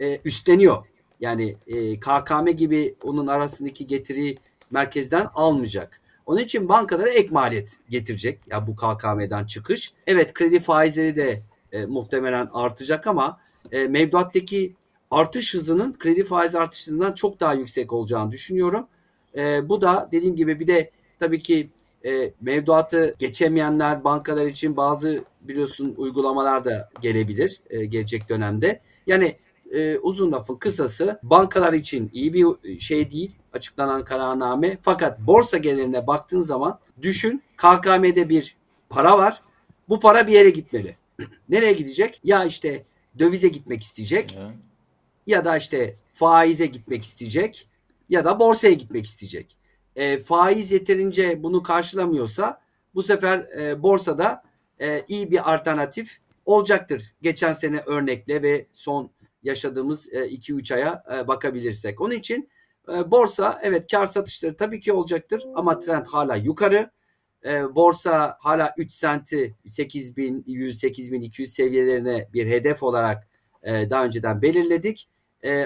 e, 0.00 0.20
üstleniyor. 0.24 0.86
Yani 1.20 1.56
e, 1.66 2.00
KKM 2.00 2.46
gibi 2.56 2.94
onun 3.02 3.26
arasındaki 3.26 3.86
getiri 3.86 4.36
merkezden 4.74 5.28
almayacak. 5.34 6.00
Onun 6.26 6.40
için 6.40 6.68
bankalara 6.68 7.10
ek 7.10 7.28
maliyet 7.30 7.76
getirecek. 7.90 8.40
Ya 8.50 8.66
bu 8.66 8.76
KKM'den 8.76 9.46
çıkış. 9.46 9.92
Evet 10.06 10.34
kredi 10.34 10.60
faizleri 10.60 11.16
de 11.16 11.42
e, 11.72 11.84
muhtemelen 11.84 12.48
artacak 12.52 13.06
ama 13.06 13.40
e, 13.72 13.86
mevduattaki 13.86 14.74
artış 15.10 15.54
hızının 15.54 15.92
kredi 15.92 16.24
faiz 16.24 16.54
artış 16.54 16.86
hızından 16.86 17.12
çok 17.12 17.40
daha 17.40 17.54
yüksek 17.54 17.92
olacağını 17.92 18.32
düşünüyorum. 18.32 18.86
E, 19.36 19.68
bu 19.68 19.82
da 19.82 20.08
dediğim 20.12 20.36
gibi 20.36 20.60
bir 20.60 20.66
de 20.66 20.90
tabii 21.20 21.40
ki 21.40 21.70
e, 22.06 22.30
mevduatı 22.40 23.14
geçemeyenler 23.18 24.04
bankalar 24.04 24.46
için 24.46 24.76
bazı 24.76 25.24
biliyorsun 25.40 25.94
uygulamalar 25.96 26.64
da 26.64 26.88
gelebilir 27.00 27.60
e, 27.70 27.84
gelecek 27.84 28.28
dönemde. 28.28 28.80
Yani 29.06 29.36
e, 29.74 29.98
uzun 29.98 30.32
lafın 30.32 30.56
kısası 30.56 31.18
bankalar 31.22 31.72
için 31.72 32.10
iyi 32.12 32.34
bir 32.34 32.78
şey 32.80 33.10
değil 33.10 33.36
açıklanan 33.52 34.04
kararname. 34.04 34.78
Fakat 34.82 35.20
borsa 35.20 35.58
gelirine 35.58 36.06
baktığın 36.06 36.42
zaman 36.42 36.78
düşün 37.02 37.42
KKM'de 37.56 38.28
bir 38.28 38.56
para 38.88 39.18
var. 39.18 39.42
Bu 39.88 40.00
para 40.00 40.26
bir 40.26 40.32
yere 40.32 40.50
gitmeli. 40.50 40.96
Nereye 41.48 41.72
gidecek? 41.72 42.20
Ya 42.24 42.44
işte 42.44 42.84
dövize 43.18 43.48
gitmek 43.48 43.82
isteyecek. 43.82 44.36
Hı. 44.36 44.50
Ya 45.26 45.44
da 45.44 45.56
işte 45.56 45.96
faize 46.12 46.66
gitmek 46.66 47.04
isteyecek. 47.04 47.68
Ya 48.08 48.24
da 48.24 48.38
borsaya 48.38 48.72
gitmek 48.72 49.06
isteyecek. 49.06 49.56
E, 49.96 50.18
faiz 50.18 50.72
yeterince 50.72 51.42
bunu 51.42 51.62
karşılamıyorsa 51.62 52.60
bu 52.94 53.02
sefer 53.02 53.38
e, 53.38 53.82
borsada 53.82 54.42
e, 54.80 55.04
iyi 55.08 55.30
bir 55.30 55.54
alternatif 55.54 56.18
olacaktır. 56.46 57.14
Geçen 57.22 57.52
sene 57.52 57.80
örnekle 57.86 58.42
ve 58.42 58.66
son 58.72 59.10
yaşadığımız 59.44 60.08
2-3 60.08 60.72
e, 60.72 60.76
aya 60.76 61.02
e, 61.14 61.28
bakabilirsek. 61.28 62.00
Onun 62.00 62.14
için 62.14 62.48
e, 62.88 63.10
borsa 63.10 63.60
evet 63.62 63.90
kar 63.90 64.06
satışları 64.06 64.56
tabii 64.56 64.80
ki 64.80 64.92
olacaktır 64.92 65.44
ama 65.54 65.78
trend 65.78 66.06
hala 66.06 66.36
yukarı. 66.36 66.90
Borsa 67.74 68.36
hala 68.40 68.74
3 68.78 68.92
senti 68.92 69.54
8100 69.66 70.78
8200 70.78 71.52
seviyelerine 71.52 72.28
bir 72.32 72.46
hedef 72.46 72.82
olarak 72.82 73.28
daha 73.64 74.04
önceden 74.04 74.42
belirledik. 74.42 75.08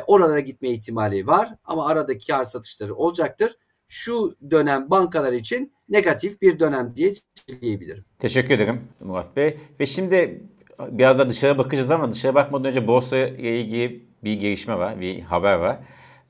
Oralara 0.06 0.40
gitme 0.40 0.68
ihtimali 0.68 1.26
var 1.26 1.54
ama 1.64 1.86
aradaki 1.86 2.26
kar 2.26 2.44
satışları 2.44 2.94
olacaktır. 2.94 3.56
Şu 3.88 4.36
dönem 4.50 4.90
bankalar 4.90 5.32
için 5.32 5.72
negatif 5.88 6.42
bir 6.42 6.60
dönem 6.60 6.92
diye 6.96 7.12
söyleyebilirim. 7.34 8.04
Teşekkür 8.18 8.54
ederim 8.54 8.88
Murat 9.00 9.36
Bey. 9.36 9.58
Ve 9.80 9.86
şimdi 9.86 10.42
biraz 10.90 11.18
da 11.18 11.28
dışarı 11.28 11.58
bakacağız 11.58 11.90
ama 11.90 12.12
dışarı 12.12 12.34
bakmadan 12.34 12.70
önce 12.70 12.86
borsaya 12.86 13.28
ilgili 13.28 14.04
bir 14.24 14.34
gelişme 14.34 14.78
var, 14.78 15.00
bir 15.00 15.20
haber 15.20 15.54
var. 15.54 15.78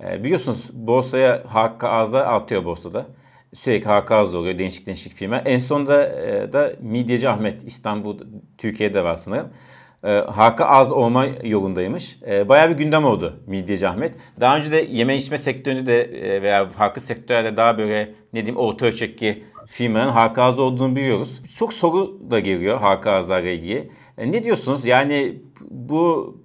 E, 0.05 0.25
biliyorsunuz 0.25 0.71
borsaya 0.73 1.43
hakkı 1.47 1.89
azlar 1.89 2.27
artıyor 2.27 2.65
borsada. 2.65 3.07
Sürekli 3.55 3.89
hakkı 3.89 4.15
az 4.15 4.35
oluyor 4.35 4.59
değişik 4.59 4.87
değişik 4.87 5.13
firma. 5.13 5.37
En 5.37 5.59
sonunda 5.59 6.09
e, 6.09 6.53
da 6.53 6.73
Midyeci 6.81 7.29
Ahmet 7.29 7.65
İstanbul, 7.65 8.19
Türkiye'de 8.59 9.05
var 9.05 9.15
sanırım. 9.17 9.49
E, 10.05 10.11
hakkı 10.11 10.65
az 10.65 10.93
olma 10.93 11.27
yolundaymış. 11.45 12.19
E, 12.27 12.49
bayağı 12.49 12.71
bir 12.71 12.77
gündem 12.77 13.05
oldu 13.05 13.41
Midyeci 13.47 13.89
Ahmet. 13.89 14.15
Daha 14.41 14.57
önce 14.57 14.73
de 14.73 14.87
yeme 14.91 15.17
içme 15.17 15.39
sektöründe 15.39 15.87
de 15.87 16.03
e, 16.03 16.43
veya 16.43 16.69
farklı 16.69 17.01
sektörlerde 17.01 17.57
daha 17.57 17.79
böyle 17.79 18.15
ne 18.33 18.41
diyeyim 18.41 18.57
orta 18.57 18.87
ölçekli 18.87 19.45
firmanın 19.67 20.11
hakkı 20.11 20.43
az 20.43 20.59
olduğunu 20.59 20.97
biliyoruz. 20.97 21.43
Çok 21.59 21.73
soru 21.73 22.31
da 22.31 22.41
geliyor 22.41 22.79
hakkı 22.79 23.11
azlarla 23.11 23.49
ilgili. 23.49 23.91
E, 24.19 24.33
ne 24.33 24.45
diyorsunuz? 24.45 24.85
Yani 24.85 25.39
bu 25.71 26.37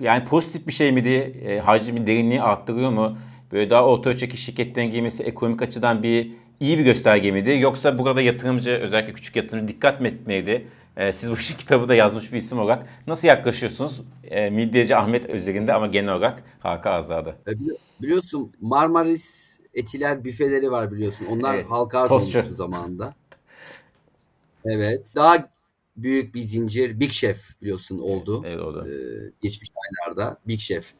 yani 0.00 0.24
pozitif 0.24 0.66
bir 0.66 0.72
şey 0.72 0.92
mi 0.92 1.04
diye 1.04 1.20
e, 1.20 1.58
hacmi 1.58 2.06
derinliği 2.06 2.42
arttırıyor 2.42 2.90
mu? 2.90 3.18
Böyle 3.52 3.70
daha 3.70 3.86
orta 3.86 4.10
ölçekli 4.10 4.36
şirketlerin 4.36 4.90
girmesi 4.90 5.22
ekonomik 5.22 5.62
açıdan 5.62 6.02
bir 6.02 6.32
iyi 6.60 6.78
bir 6.78 6.84
gösterge 6.84 7.30
miydi? 7.32 7.58
Yoksa 7.60 7.98
burada 7.98 8.22
yatırımcı 8.22 8.70
özellikle 8.70 9.12
küçük 9.12 9.36
yatırımcı 9.36 9.68
dikkat 9.68 10.00
mi 10.00 10.08
etmeliydi? 10.08 10.66
E, 10.96 11.12
siz 11.12 11.30
bu 11.30 11.34
kitabı 11.58 11.88
da 11.88 11.94
yazmış 11.94 12.32
bir 12.32 12.36
isim 12.36 12.58
olarak 12.58 12.86
nasıl 13.06 13.28
yaklaşıyorsunuz? 13.28 14.00
E, 14.24 14.50
Midyeci 14.50 14.96
Ahmet 14.96 15.26
özelinde 15.26 15.74
ama 15.74 15.86
genel 15.86 16.14
olarak 16.14 16.42
Hakan 16.60 16.92
Azade. 16.92 17.30
E, 17.30 17.52
biliyorsun 18.02 18.52
Marmaris 18.60 19.60
etiler 19.74 20.24
büfeleri 20.24 20.70
var 20.70 20.92
biliyorsun. 20.92 21.26
Onlar 21.30 21.54
evet, 21.54 21.70
halka 21.70 22.00
arz 22.00 22.10
olmuştu 22.10 22.54
zamanında. 22.54 23.14
Evet. 24.64 25.12
Daha 25.16 25.48
büyük 26.02 26.34
bir 26.34 26.42
zincir 26.42 27.00
Big 27.00 27.10
Chef 27.10 27.60
biliyorsun 27.62 27.98
oldu. 27.98 28.42
Evet, 28.46 28.60
oldu. 28.60 28.88
Ee, 28.88 29.32
geçmiş 29.40 29.68
aylarda 29.76 30.40
Big 30.46 30.60
Chef 30.60 30.94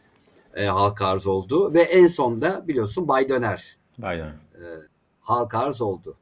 e, 0.55 0.67
halka 0.67 1.07
arz 1.07 1.27
oldu 1.27 1.75
ve 1.75 1.83
en 1.83 2.07
sonda 2.07 2.69
biliyorsun 2.69 3.09
Bay 3.09 3.29
Döner. 3.29 3.79
Bay 3.99 4.19
Döner. 4.19 4.33
E, 4.33 4.65
halka 5.21 5.59
arz 5.59 5.81
oldu. 5.81 6.17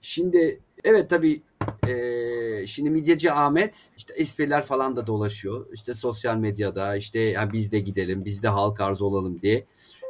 Şimdi 0.00 0.60
evet 0.84 1.10
tabii 1.10 1.42
e, 1.88 2.66
şimdi 2.66 2.90
midyacı 2.90 3.32
Ahmet 3.32 3.90
işte 3.96 4.14
espriler 4.16 4.62
falan 4.62 4.96
da 4.96 5.06
dolaşıyor. 5.06 5.66
İşte 5.72 5.94
sosyal 5.94 6.36
medyada 6.36 6.96
işte 6.96 7.18
yani 7.18 7.52
biz 7.52 7.72
de 7.72 7.80
gidelim 7.80 8.24
biz 8.24 8.42
de 8.42 8.48
halk 8.48 8.80
arz 8.80 9.02
olalım 9.02 9.40
diye. 9.40 9.66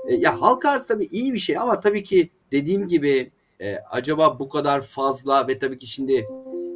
E, 0.09 0.15
ya 0.15 0.41
halk 0.41 0.65
arz 0.65 0.87
tabii 0.87 1.05
iyi 1.05 1.35
bir 1.35 1.39
şey 1.39 1.59
ama 1.59 1.81
tabii 1.81 2.05
ki 2.05 2.31
dediğim 2.53 2.89
gibi 2.89 3.31
e, 3.61 3.77
acaba 3.77 4.39
bu 4.39 4.49
kadar 4.49 4.81
fazla 4.81 5.49
ve 5.49 5.59
tabii 5.59 5.79
ki 5.79 5.87
şimdi 5.87 6.27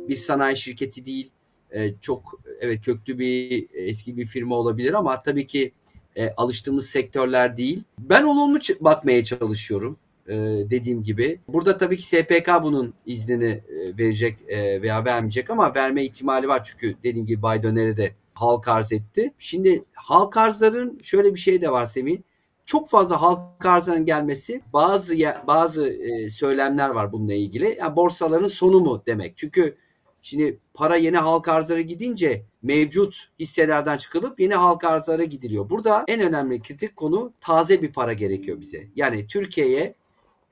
bir 0.08 0.16
sanayi 0.16 0.56
şirketi 0.56 1.06
değil. 1.06 1.30
E, 1.70 1.94
çok 2.00 2.40
evet 2.60 2.84
köklü 2.84 3.18
bir 3.18 3.68
eski 3.72 4.16
bir 4.16 4.26
firma 4.26 4.56
olabilir 4.56 4.92
ama 4.92 5.22
tabii 5.22 5.46
ki 5.46 5.72
e, 6.16 6.30
alıştığımız 6.30 6.86
sektörler 6.86 7.56
değil. 7.56 7.82
Ben 7.98 8.22
olumlu 8.22 8.58
bakmaya 8.80 9.24
çalışıyorum 9.24 9.98
e, 10.28 10.34
dediğim 10.70 11.02
gibi. 11.02 11.40
Burada 11.48 11.78
tabii 11.78 11.96
ki 11.96 12.02
SPK 12.02 12.48
bunun 12.62 12.94
iznini 13.06 13.44
e, 13.44 13.98
verecek 13.98 14.38
e, 14.48 14.82
veya 14.82 15.04
vermeyecek 15.04 15.50
ama 15.50 15.74
verme 15.74 16.04
ihtimali 16.04 16.48
var 16.48 16.64
çünkü 16.64 16.94
dediğim 17.04 17.26
gibi 17.26 17.42
Bay 17.42 17.62
Döner'e 17.62 17.96
de 17.96 18.14
halk 18.34 18.68
arz 18.68 18.92
etti. 18.92 19.32
Şimdi 19.38 19.84
halk 19.94 20.36
arzların 20.36 20.98
şöyle 21.02 21.34
bir 21.34 21.40
şey 21.40 21.62
de 21.62 21.70
var 21.70 21.86
Semih. 21.86 22.18
Çok 22.66 22.88
fazla 22.88 23.22
halk 23.22 23.66
arzının 23.66 24.06
gelmesi 24.06 24.60
bazı 24.72 25.16
bazı 25.46 25.88
e, 25.88 26.30
söylemler 26.30 26.88
var 26.88 27.12
bununla 27.12 27.34
ilgili. 27.34 27.76
Yani 27.80 27.96
borsaların 27.96 28.48
sonu 28.48 28.80
mu 28.80 29.02
demek? 29.06 29.36
Çünkü 29.36 29.76
Şimdi 30.24 30.58
para 30.74 30.96
yeni 30.96 31.16
halka 31.16 31.52
arzlara 31.52 31.80
gidince 31.80 32.42
mevcut 32.62 33.16
hisselerden 33.38 33.96
çıkılıp 33.96 34.40
yeni 34.40 34.54
halka 34.54 34.88
arzlara 34.88 35.24
gidiliyor. 35.24 35.70
Burada 35.70 36.04
en 36.08 36.20
önemli 36.20 36.62
kritik 36.62 36.96
konu 36.96 37.32
taze 37.40 37.82
bir 37.82 37.92
para 37.92 38.12
gerekiyor 38.12 38.60
bize. 38.60 38.88
Yani 38.96 39.26
Türkiye'ye 39.26 39.94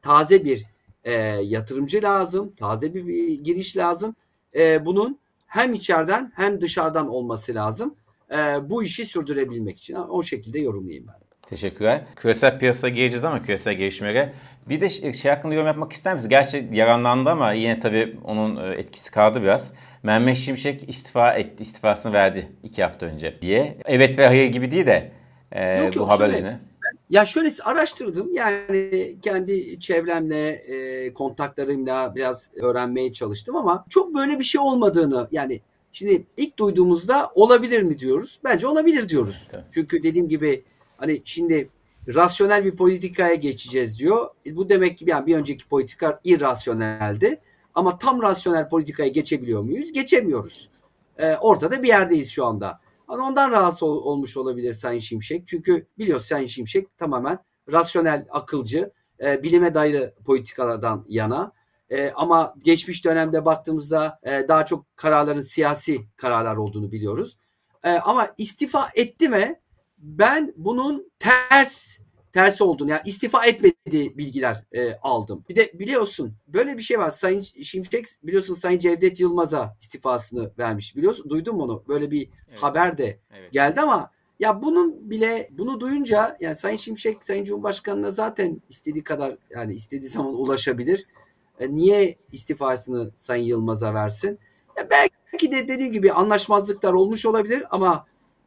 taze 0.03 0.45
bir 0.45 0.67
e, 1.05 1.13
yatırımcı 1.43 2.03
lazım, 2.03 2.53
taze 2.57 2.95
bir, 2.95 3.07
bir 3.07 3.41
giriş 3.41 3.77
lazım. 3.77 4.17
E, 4.55 4.87
bunun 4.87 5.19
hem 5.47 5.75
içeriden 5.75 6.33
hem 6.37 6.61
dışarıdan 6.61 7.09
olması 7.09 7.55
lazım. 7.55 7.95
E, 8.31 8.37
bu 8.71 8.83
işi 8.83 9.05
sürdürebilmek 9.05 9.79
için 9.79 9.95
o 9.95 10.23
şekilde 10.23 10.59
yorumlayayım 10.61 11.07
ben. 11.09 11.23
Teşekkürler. 11.47 12.07
Küresel 12.17 12.59
piyasa 12.59 12.89
gireceğiz 12.89 13.25
ama 13.25 13.43
küresel 13.43 13.75
gelişmelere. 13.75 14.35
Bir 14.69 14.81
de 14.81 14.91
şey 15.13 15.31
hakkında 15.31 15.55
yorum 15.55 15.67
yapmak 15.67 15.93
ister 15.93 16.15
misiniz? 16.15 16.29
Gerçi 16.29 16.69
yaranlandı 16.73 17.31
ama 17.31 17.53
yine 17.53 17.81
tabii 17.81 18.17
onun 18.25 18.57
e, 18.57 18.75
etkisi 18.75 19.11
kaldı 19.11 19.43
biraz. 19.43 19.73
Mehmet 20.03 20.37
Şimşek 20.37 20.89
istifa 20.89 21.33
etti, 21.33 21.63
istifasını 21.63 22.13
verdi 22.13 22.49
iki 22.63 22.83
hafta 22.83 23.07
önce 23.07 23.39
diye. 23.43 23.79
Evet 23.85 24.19
ve 24.19 24.27
hayır 24.27 24.49
gibi 24.49 24.71
değil 24.71 24.87
de 24.87 25.13
e, 25.53 25.81
yok, 25.81 25.97
yok, 25.97 26.07
bu 26.07 26.13
haber 26.13 26.29
üzerine. 26.29 26.61
Ya 27.11 27.25
şöyle 27.25 27.51
araştırdım 27.65 28.33
yani 28.33 29.17
kendi 29.23 29.81
çevremle, 29.81 30.49
e, 30.49 31.13
kontaklarımla 31.13 32.15
biraz 32.15 32.51
öğrenmeye 32.63 33.13
çalıştım 33.13 33.57
ama 33.57 33.85
çok 33.91 34.15
böyle 34.15 34.39
bir 34.39 34.45
şey 34.45 34.61
olmadığını 34.61 35.29
yani 35.33 35.61
şimdi 35.93 36.27
ilk 36.37 36.59
duyduğumuzda 36.59 37.31
olabilir 37.35 37.83
mi 37.83 37.99
diyoruz? 37.99 38.41
Bence 38.45 38.67
olabilir 38.67 39.09
diyoruz. 39.09 39.49
Evet. 39.53 39.65
Çünkü 39.71 40.03
dediğim 40.03 40.29
gibi 40.29 40.65
hani 40.97 41.23
şimdi 41.25 41.69
rasyonel 42.09 42.65
bir 42.65 42.77
politikaya 42.77 43.35
geçeceğiz 43.35 43.99
diyor. 43.99 44.31
E, 44.47 44.57
bu 44.57 44.69
demek 44.69 44.99
ki 44.99 45.05
yani 45.09 45.27
bir 45.27 45.37
önceki 45.37 45.69
politika 45.69 46.21
irrasyoneldi. 46.25 47.41
Ama 47.75 47.99
tam 47.99 48.23
rasyonel 48.23 48.69
politikaya 48.69 49.09
geçebiliyor 49.09 49.63
muyuz? 49.63 49.93
Geçemiyoruz. 49.93 50.71
E, 51.19 51.37
ortada 51.37 51.83
bir 51.83 51.89
yerdeyiz 51.89 52.31
şu 52.31 52.47
anda. 52.47 52.81
Hani 53.07 53.23
ondan 53.23 53.51
rahatsız 53.51 53.83
ol, 53.83 54.03
olmuş 54.05 54.37
olabilir 54.37 54.75
Sayın 54.75 55.01
Şimşek. 55.01 55.47
Çünkü 55.47 55.87
biliyoruz 55.99 56.27
Sayın 56.27 56.47
Şimşek 56.47 56.99
tamamen 56.99 57.39
rasyonel, 57.73 58.27
akılcı, 58.31 58.93
e, 59.23 59.43
bilime 59.43 59.75
dayalı 59.75 60.15
politikalardan 60.25 61.05
yana. 61.09 61.53
E, 61.91 62.11
ama 62.11 62.55
geçmiş 62.59 63.05
dönemde 63.05 63.45
baktığımızda 63.45 64.21
e, 64.23 64.49
daha 64.49 64.67
çok 64.67 64.97
kararların 64.97 65.41
siyasi 65.41 66.01
kararlar 66.17 66.57
olduğunu 66.57 66.93
biliyoruz. 66.93 67.37
E, 67.85 67.91
ama 67.91 68.29
istifa 68.39 68.91
etti 68.95 69.29
mi? 69.29 69.61
Ben 70.03 70.53
bunun 70.57 71.13
ters 71.19 71.99
tersi 72.33 72.65
olduğunu 72.65 72.91
yani 72.91 73.03
istifa 73.05 73.47
etmediği 73.47 74.19
bilgiler 74.19 74.65
e, 74.73 74.95
aldım. 74.95 75.45
Bir 75.49 75.57
de 75.57 75.73
biliyorsun 75.79 76.35
böyle 76.47 76.77
bir 76.77 76.83
şey 76.83 76.99
var. 76.99 77.11
Sayın 77.11 77.43
Şimşek 77.43 78.05
biliyorsun 78.23 78.55
Sayın 78.55 78.79
Cevdet 78.79 79.21
Yılmaz'a 79.21 79.77
istifasını 79.81 80.51
vermiş. 80.59 80.97
Biliyorsun 80.97 81.31
duydun 81.31 81.57
mu 81.57 81.63
onu? 81.63 81.85
Böyle 81.89 82.11
bir 82.11 82.29
evet. 82.49 82.59
haber 82.59 82.99
de 82.99 83.19
evet. 83.31 83.53
geldi 83.53 83.81
ama 83.81 84.11
ya 84.41 84.63
bunun 84.63 85.11
bile 85.11 85.49
bunu 85.53 85.81
duyunca 85.81 86.37
yani 86.41 86.57
Sayın 86.57 86.77
Şimşek 86.77 87.25
Sayın 87.25 87.45
Cumhurbaşkanı'na 87.45 88.11
zaten 88.11 88.63
istediği 88.69 89.05
kadar 89.05 89.37
yani 89.51 89.75
istediği 89.75 90.09
zaman 90.09 90.35
ulaşabilir. 90.35 91.07
E, 91.61 91.75
niye 91.75 92.17
istifasını 92.33 93.11
Sayın 93.17 93.45
Yılmaz'a 93.45 93.95
versin? 93.95 94.39
Ya 94.77 94.89
belki 94.91 95.53
de 95.53 95.69
dediğim 95.69 95.93
gibi 95.93 96.13
anlaşmazlıklar 96.13 96.93
olmuş 96.93 97.27
olabilir 97.27 97.65
ama 97.71 98.07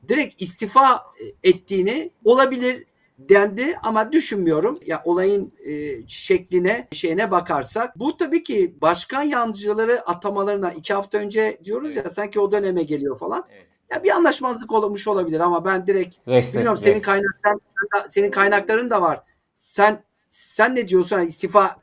direkt 0.10 0.42
istifa 0.42 1.04
ettiğini 1.44 2.12
olabilir 2.24 2.86
dendi 3.20 3.78
ama 3.84 4.12
düşünmüyorum. 4.12 4.80
Ya 4.86 5.02
olayın 5.06 5.54
e, 5.66 6.08
şekline, 6.08 6.88
şeyine 6.92 7.32
bakarsak 7.32 8.00
bu 8.00 8.18
tabii 8.18 8.44
ki 8.44 8.76
başkan 8.82 9.24
yancıları 9.24 10.10
atamalarına 10.10 10.72
iki 10.72 10.94
hafta 10.94 11.18
önce 11.18 11.58
diyoruz 11.64 11.96
ya 11.96 12.10
sanki 12.10 12.40
o 12.40 12.52
döneme 12.52 12.84
geliyor 12.84 13.18
falan. 13.18 13.46
Evet. 13.52 13.66
Ya 13.92 14.04
bir 14.04 14.10
anlaşmazlık 14.10 14.72
olmuş 14.72 15.08
olabilir 15.08 15.40
ama 15.40 15.66
ben 15.66 15.88
direkt 15.88 16.16
rest, 16.28 16.54
bilmiyorum 16.54 16.78
rest. 16.78 16.84
senin 16.84 17.00
kaynakların 17.00 17.62
senin 18.08 18.32
kaynakların 18.32 18.90
da 18.90 19.02
var. 19.02 19.24
Sen 19.54 20.00
sen 20.30 20.76
ne 20.76 20.88
diyorsun? 20.88 21.20
İstifa 21.20 21.78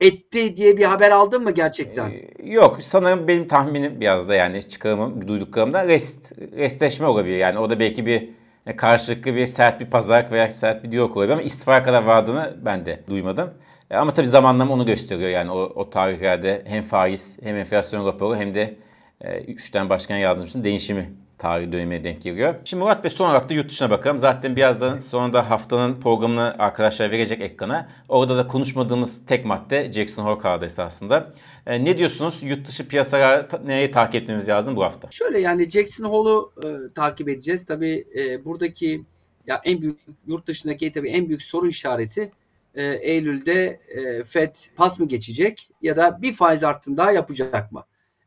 etti 0.00 0.56
diye 0.56 0.76
bir 0.76 0.84
haber 0.84 1.10
aldın 1.10 1.42
mı 1.42 1.50
gerçekten? 1.50 2.10
Ee, 2.10 2.52
yok. 2.52 2.78
Sanırım 2.82 3.28
benim 3.28 3.48
tahminim 3.48 4.00
biraz 4.00 4.28
da 4.28 4.34
yani 4.34 4.68
çıkarımım, 4.68 5.28
duyduklarımda 5.28 5.88
rest, 5.88 6.32
restleşme 6.38 7.06
olabilir. 7.06 7.36
Yani 7.36 7.58
o 7.58 7.70
da 7.70 7.80
belki 7.80 8.06
bir 8.06 8.28
karşılıklı 8.76 9.34
bir 9.34 9.46
sert 9.46 9.80
bir 9.80 9.86
pazarlık 9.86 10.32
veya 10.32 10.50
sert 10.50 10.84
bir 10.84 10.90
diyalog 10.90 11.16
olabilir 11.16 11.32
ama 11.32 11.42
istifa 11.42 11.82
kadar 11.82 12.02
vardığını 12.02 12.56
ben 12.64 12.86
de 12.86 13.04
duymadım. 13.08 13.50
E, 13.90 13.96
ama 13.96 14.12
tabii 14.12 14.26
zamanlama 14.26 14.74
onu 14.74 14.86
gösteriyor 14.86 15.30
yani 15.30 15.50
o, 15.50 15.58
o 15.58 15.90
tarihlerde 15.90 16.62
hem 16.66 16.82
faiz 16.82 17.38
hem 17.42 17.56
enflasyon 17.56 18.06
raporu 18.06 18.36
hem 18.36 18.54
de 18.54 18.76
e, 19.20 19.40
üçten 19.40 19.88
başkan 19.88 20.16
yardımcısının 20.16 20.64
değişimi 20.64 21.10
tarihi 21.38 21.72
dönemine 21.72 22.04
denk 22.04 22.22
geliyor. 22.22 22.54
Şimdi 22.64 22.82
Murat 22.84 23.04
Bey 23.04 23.10
son 23.10 23.26
olarak 23.26 23.50
da 23.50 23.54
yurt 23.54 23.68
dışına 23.68 23.90
bakalım. 23.90 24.18
Zaten 24.18 24.56
birazdan 24.56 24.98
sonra 24.98 25.32
da 25.32 25.50
haftanın 25.50 26.00
programını 26.00 26.56
arkadaşlar 26.58 27.10
verecek 27.10 27.40
ekrana. 27.40 27.88
Orada 28.08 28.36
da 28.36 28.46
konuşmadığımız 28.46 29.26
tek 29.26 29.44
madde 29.44 29.92
Jackson 29.92 30.24
Hole 30.24 30.38
kaldı 30.38 30.64
esasında. 30.64 31.32
E, 31.66 31.84
ne 31.84 31.98
diyorsunuz? 31.98 32.42
Yurt 32.42 32.68
dışı 32.68 32.88
piyasaları 32.88 33.48
neyi 33.64 33.90
takip 33.90 34.22
etmemiz 34.22 34.48
lazım 34.48 34.76
bu 34.76 34.84
hafta? 34.84 35.08
Şöyle 35.10 35.40
yani 35.40 35.70
Jackson 35.70 36.04
Hole'u 36.04 36.52
e, 36.64 36.92
takip 36.94 37.28
edeceğiz. 37.28 37.64
Tabii 37.64 38.04
e, 38.18 38.44
buradaki 38.44 39.04
ya 39.46 39.60
en 39.64 39.82
büyük 39.82 39.98
yurt 40.26 40.46
dışındaki 40.46 40.92
tabii 40.92 41.10
en 41.10 41.28
büyük 41.28 41.42
soru 41.42 41.68
işareti 41.68 42.30
e, 42.74 42.84
Eylül'de 42.84 43.80
e, 43.88 44.24
Fed 44.24 44.54
pas 44.76 44.98
mı 44.98 45.08
geçecek 45.08 45.70
ya 45.82 45.96
da 45.96 46.22
bir 46.22 46.34
faiz 46.34 46.64
artırım 46.64 46.96
daha 46.96 47.12
yapacak 47.12 47.72
mı? 47.72 47.84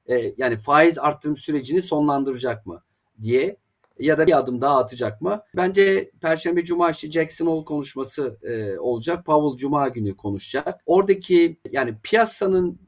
E, 0.09 0.33
yani 0.37 0.57
faiz 0.57 0.99
artırım 0.99 1.37
sürecini 1.37 1.81
sonlandıracak 1.81 2.65
mı? 2.65 2.81
Diye 3.23 3.57
ya 3.99 4.17
da 4.17 4.27
bir 4.27 4.37
adım 4.37 4.61
daha 4.61 4.77
atacak 4.79 5.21
mı? 5.21 5.41
Bence 5.55 6.11
Perşembe 6.21 6.65
Cuma 6.65 6.89
işte 6.91 7.11
Jackson 7.11 7.47
Hole 7.47 7.65
konuşması 7.65 8.37
e, 8.43 8.79
olacak. 8.79 9.25
Powell 9.25 9.57
Cuma 9.57 9.87
günü 9.87 10.17
konuşacak. 10.17 10.81
Oradaki 10.85 11.59
yani 11.71 11.95
piyasanın 12.03 12.79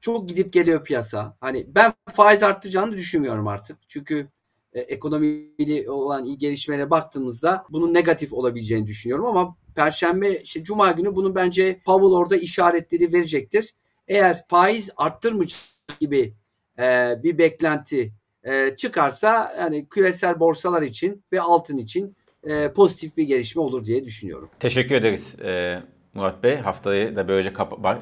çok 0.00 0.28
gidip 0.28 0.52
geliyor 0.52 0.84
piyasa. 0.84 1.36
Hani 1.40 1.66
ben 1.68 1.92
faiz 2.12 2.42
arttıracağını 2.42 2.92
düşünmüyorum 2.92 3.48
artık. 3.48 3.78
Çünkü 3.88 4.28
e, 4.72 4.80
ekonomiyle 4.80 5.90
olan 5.90 6.24
iyi 6.24 6.38
gelişmelere 6.38 6.90
baktığımızda 6.90 7.64
bunun 7.70 7.94
negatif 7.94 8.32
olabileceğini 8.32 8.86
düşünüyorum 8.86 9.26
ama 9.26 9.56
Perşembe 9.74 10.36
işte 10.36 10.64
Cuma 10.64 10.92
günü 10.92 11.16
bunun 11.16 11.34
bence 11.34 11.80
Powell 11.86 12.12
orada 12.12 12.36
işaretleri 12.36 13.12
verecektir. 13.12 13.74
Eğer 14.08 14.44
faiz 14.48 14.90
arttırmayacak 14.96 15.60
gibi 16.00 16.34
e, 16.78 17.14
bir 17.22 17.38
beklenti 17.38 18.12
e, 18.44 18.76
çıkarsa 18.76 19.54
yani 19.58 19.88
küresel 19.88 20.40
borsalar 20.40 20.82
için 20.82 21.24
ve 21.32 21.40
altın 21.40 21.76
için 21.76 22.16
e, 22.44 22.72
pozitif 22.72 23.16
bir 23.16 23.24
gelişme 23.24 23.62
olur 23.62 23.84
diye 23.84 24.04
düşünüyorum. 24.04 24.50
Teşekkür 24.60 24.94
ederiz. 24.94 25.36
E, 25.44 25.82
Murat 26.14 26.42
Bey 26.42 26.56
haftayı 26.56 27.16
da 27.16 27.28
böylece 27.28 27.52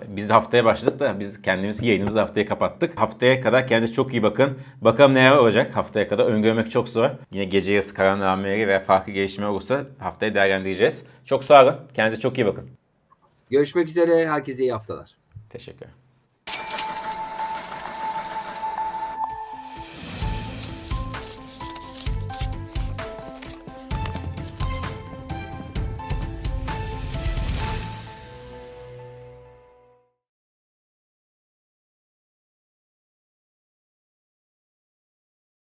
biz 0.09 0.29
de 0.29 0.33
haftaya 0.33 0.65
başladık 0.65 1.01
da 1.01 1.21
biz 1.21 1.43
kendimiz 1.43 1.83
yayınımızı 1.83 2.21
haftaya 2.21 2.47
kapattık. 2.47 3.01
Haftaya 3.01 3.41
kadar 3.41 3.67
kendinize 3.67 3.93
çok 3.93 4.13
iyi 4.13 4.23
bakın. 4.23 4.59
Bakalım 4.81 5.15
neler 5.15 5.37
olacak 5.37 5.77
haftaya 5.77 6.09
kadar. 6.09 6.25
Öngörmek 6.27 6.71
çok 6.71 6.89
zor. 6.89 7.11
Yine 7.33 7.45
gece 7.45 7.73
yarısı 7.73 7.95
karanlığı 7.95 8.25
hamleleri 8.25 8.69
veya 8.69 8.81
farklı 8.81 9.13
gelişme 9.13 9.47
olursa 9.47 9.85
haftaya 9.99 10.35
değerlendireceğiz. 10.35 11.03
Çok 11.25 11.45
sağ 11.45 11.63
olun. 11.65 11.75
Kendinize 11.95 12.21
çok 12.21 12.39
iyi 12.39 12.47
bakın. 12.47 12.71
Görüşmek 13.51 13.89
üzere. 13.89 14.29
Herkese 14.29 14.63
iyi 14.63 14.73
haftalar. 14.73 15.17
Teşekkür 15.51 15.87